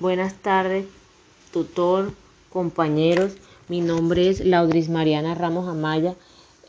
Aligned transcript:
Buenas 0.00 0.32
tardes, 0.32 0.86
tutor, 1.52 2.14
compañeros. 2.50 3.32
Mi 3.68 3.82
nombre 3.82 4.30
es 4.30 4.40
Laudris 4.42 4.88
Mariana 4.88 5.34
Ramos 5.34 5.68
Amaya, 5.68 6.14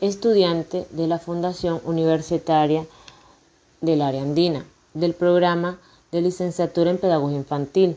estudiante 0.02 0.86
de 0.90 1.06
la 1.06 1.18
Fundación 1.18 1.80
Universitaria 1.86 2.84
del 3.80 4.02
Área 4.02 4.20
Andina, 4.20 4.66
del 4.92 5.14
programa 5.14 5.78
de 6.10 6.20
licenciatura 6.20 6.90
en 6.90 6.98
Pedagogía 6.98 7.38
Infantil 7.38 7.96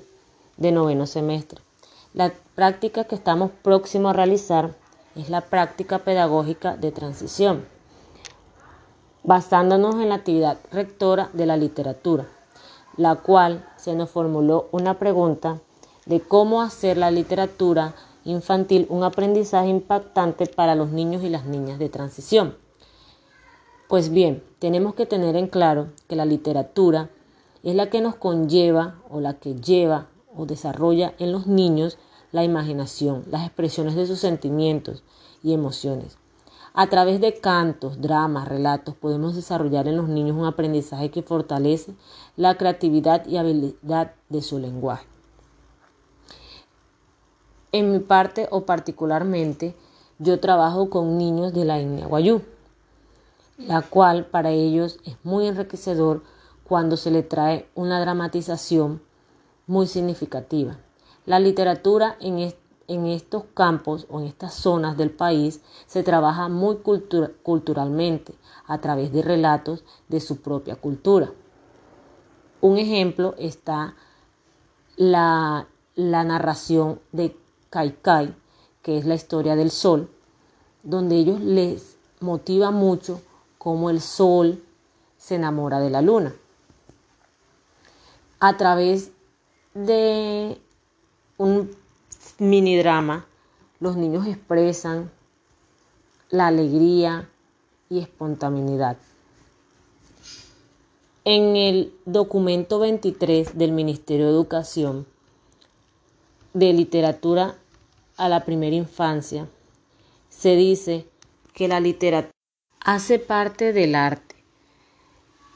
de 0.55 0.71
noveno 0.71 1.05
semestre. 1.05 1.59
La 2.13 2.31
práctica 2.55 3.03
que 3.03 3.15
estamos 3.15 3.51
próximos 3.61 4.11
a 4.11 4.15
realizar 4.15 4.73
es 5.17 5.29
la 5.29 5.41
práctica 5.41 5.99
pedagógica 5.99 6.77
de 6.77 6.93
transición, 6.93 7.65
basándonos 9.23 9.95
en 9.95 10.07
la 10.07 10.15
actividad 10.15 10.59
rectora 10.71 11.29
de 11.33 11.45
la 11.45 11.57
literatura 11.57 12.25
la 12.97 13.15
cual 13.15 13.67
se 13.75 13.95
nos 13.95 14.09
formuló 14.09 14.69
una 14.71 14.99
pregunta 14.99 15.59
de 16.05 16.21
cómo 16.21 16.61
hacer 16.61 16.97
la 16.97 17.11
literatura 17.11 17.93
infantil 18.23 18.87
un 18.89 19.03
aprendizaje 19.03 19.69
impactante 19.69 20.47
para 20.47 20.75
los 20.75 20.89
niños 20.89 21.23
y 21.23 21.29
las 21.29 21.45
niñas 21.45 21.79
de 21.79 21.89
transición. 21.89 22.55
Pues 23.87 24.09
bien, 24.09 24.43
tenemos 24.59 24.95
que 24.95 25.05
tener 25.05 25.35
en 25.35 25.47
claro 25.47 25.89
que 26.07 26.15
la 26.15 26.25
literatura 26.25 27.09
es 27.63 27.75
la 27.75 27.89
que 27.89 28.01
nos 28.01 28.15
conlleva 28.15 28.95
o 29.09 29.19
la 29.19 29.35
que 29.35 29.55
lleva 29.55 30.07
o 30.35 30.45
desarrolla 30.45 31.13
en 31.19 31.31
los 31.31 31.47
niños 31.47 31.97
la 32.31 32.43
imaginación, 32.43 33.23
las 33.29 33.45
expresiones 33.45 33.95
de 33.95 34.07
sus 34.07 34.19
sentimientos 34.19 35.03
y 35.43 35.53
emociones. 35.53 36.17
A 36.77 36.87
través 36.87 37.21
de 37.21 37.39
cantos, 37.39 38.01
dramas, 38.01 38.49
relatos, 38.49 38.95
podemos 38.95 39.33
desarrollar 39.33 39.87
en 39.87 39.95
los 39.95 40.09
niños 40.09 40.35
un 40.35 40.45
aprendizaje 40.45 41.09
que 41.09 41.23
fortalece 41.23 41.95
la 42.35 42.57
creatividad 42.57 43.25
y 43.25 43.37
habilidad 43.37 44.11
de 44.27 44.41
su 44.41 44.59
lenguaje. 44.59 45.07
En 47.71 47.93
mi 47.93 47.99
parte 47.99 48.49
o 48.51 48.65
particularmente, 48.65 49.73
yo 50.19 50.41
trabajo 50.41 50.89
con 50.89 51.17
niños 51.17 51.53
de 51.53 51.63
la 51.63 51.79
etnia 51.79 52.07
Guayú, 52.07 52.41
la 53.57 53.81
cual 53.81 54.25
para 54.25 54.51
ellos 54.51 54.99
es 55.05 55.15
muy 55.23 55.47
enriquecedor 55.47 56.23
cuando 56.65 56.97
se 56.97 57.09
le 57.09 57.23
trae 57.23 57.69
una 57.73 58.01
dramatización 58.01 59.01
muy 59.65 59.87
significativa. 59.87 60.77
La 61.25 61.39
literatura 61.39 62.17
en 62.19 62.39
este 62.39 62.64
en 62.87 63.07
estos 63.07 63.43
campos 63.53 64.05
o 64.09 64.19
en 64.19 64.27
estas 64.27 64.53
zonas 64.53 64.97
del 64.97 65.09
país 65.09 65.61
se 65.87 66.03
trabaja 66.03 66.49
muy 66.49 66.77
culturalmente 66.77 68.33
a 68.67 68.79
través 68.79 69.11
de 69.11 69.21
relatos 69.21 69.83
de 70.07 70.19
su 70.19 70.37
propia 70.41 70.75
cultura. 70.75 71.31
Un 72.61 72.77
ejemplo 72.77 73.35
está 73.37 73.95
la, 74.95 75.67
la 75.95 76.23
narración 76.23 76.99
de 77.11 77.35
Kaikai, 77.69 78.35
que 78.81 78.97
es 78.97 79.05
la 79.05 79.15
historia 79.15 79.55
del 79.55 79.71
sol, 79.71 80.09
donde 80.83 81.15
ellos 81.15 81.41
les 81.41 81.97
motiva 82.19 82.71
mucho 82.71 83.21
cómo 83.57 83.89
el 83.89 83.99
sol 83.99 84.63
se 85.17 85.35
enamora 85.35 85.79
de 85.79 85.89
la 85.89 86.01
luna. 86.01 86.33
A 88.39 88.57
través 88.57 89.11
de 89.73 90.61
un 91.37 91.71
mini 92.37 92.77
drama, 92.77 93.25
los 93.79 93.95
niños 93.95 94.27
expresan 94.27 95.11
la 96.29 96.47
alegría 96.47 97.29
y 97.89 97.99
espontaneidad. 97.99 98.97
En 101.23 101.55
el 101.55 101.93
documento 102.05 102.79
23 102.79 103.57
del 103.57 103.71
Ministerio 103.71 104.25
de 104.25 104.31
Educación 104.31 105.07
de 106.53 106.73
Literatura 106.73 107.55
a 108.17 108.29
la 108.29 108.43
Primera 108.45 108.75
Infancia, 108.75 109.47
se 110.29 110.55
dice 110.55 111.07
que 111.53 111.67
la 111.67 111.79
literatura 111.79 112.31
hace 112.81 113.17
parte 113.17 113.73
del 113.73 113.95
arte, 113.95 114.35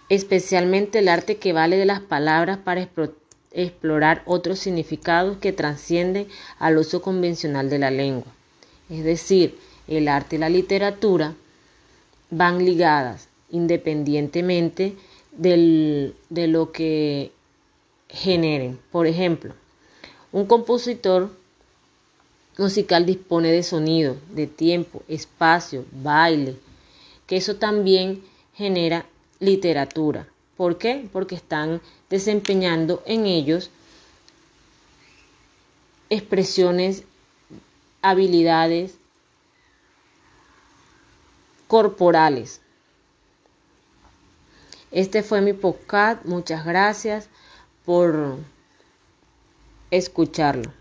especialmente 0.07 0.99
el 0.99 1.09
arte 1.09 1.37
que 1.37 1.53
vale 1.53 1.77
de 1.77 1.85
las 1.85 1.99
palabras 1.99 2.57
para 2.57 2.81
explorar 3.51 4.21
otros 4.25 4.59
significados 4.59 5.37
que 5.37 5.53
trascienden 5.53 6.27
al 6.59 6.77
uso 6.77 7.01
convencional 7.01 7.69
de 7.69 7.79
la 7.79 7.91
lengua. 7.91 8.31
Es 8.89 9.03
decir, 9.03 9.57
el 9.87 10.07
arte 10.07 10.35
y 10.35 10.39
la 10.39 10.49
literatura 10.49 11.35
van 12.29 12.63
ligadas 12.63 13.27
independientemente 13.49 14.95
de 15.31 16.47
lo 16.47 16.71
que 16.71 17.31
generen. 18.07 18.79
Por 18.91 19.07
ejemplo, 19.07 19.53
un 20.31 20.45
compositor 20.45 21.31
musical 22.57 23.05
dispone 23.05 23.51
de 23.51 23.63
sonido, 23.63 24.17
de 24.31 24.45
tiempo, 24.45 25.01
espacio, 25.07 25.85
baile, 25.91 26.55
que 27.25 27.37
eso 27.37 27.55
también 27.55 28.21
genera 28.53 29.05
literatura. 29.39 30.27
¿Por 30.59 30.77
qué? 30.77 31.07
Porque 31.13 31.35
están 31.35 31.81
desempeñando 32.09 33.01
en 33.05 33.25
ellos 33.25 33.71
expresiones, 36.09 37.05
habilidades 38.01 38.95
corporales. 41.69 42.59
Este 44.91 45.23
fue 45.23 45.39
mi 45.39 45.53
podcast. 45.53 46.25
Muchas 46.25 46.65
gracias 46.65 47.29
por 47.85 48.35
escucharlo. 49.91 50.73